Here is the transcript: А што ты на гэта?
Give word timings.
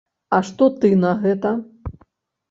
А 0.35 0.37
што 0.47 0.69
ты 0.85 0.89
на 1.01 1.11
гэта? 1.25 1.51